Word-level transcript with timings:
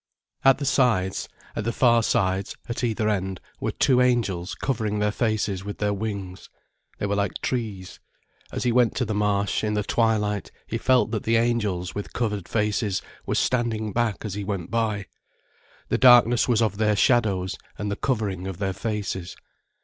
At 0.43 0.57
the 0.57 0.65
sides, 0.65 1.29
at 1.55 1.63
the 1.63 1.71
far 1.71 2.01
sides, 2.01 2.55
at 2.67 2.83
either 2.83 3.07
end, 3.07 3.39
were 3.59 3.69
two 3.71 4.01
Angels 4.01 4.55
covering 4.55 4.97
their 4.97 5.11
faces 5.11 5.63
with 5.63 5.77
their 5.77 5.93
wings. 5.93 6.49
They 6.97 7.05
were 7.05 7.13
like 7.13 7.35
trees. 7.43 7.99
As 8.51 8.63
he 8.63 8.71
went 8.71 8.95
to 8.95 9.05
the 9.05 9.13
Marsh, 9.13 9.63
in 9.63 9.75
the 9.75 9.83
twilight, 9.83 10.49
he 10.65 10.79
felt 10.79 11.11
that 11.11 11.21
the 11.21 11.35
Angels, 11.35 11.93
with 11.93 12.13
covered 12.13 12.49
faces, 12.49 13.03
were 13.27 13.35
standing 13.35 13.93
back 13.93 14.25
as 14.25 14.33
he 14.33 14.43
went 14.43 14.71
by. 14.71 15.05
The 15.89 15.99
darkness 15.99 16.47
was 16.47 16.63
of 16.63 16.77
their 16.77 16.95
shadows 16.95 17.55
and 17.77 17.91
the 17.91 17.95
covering 17.95 18.47
of 18.47 18.57
their 18.57 18.73
faces. 18.73 19.35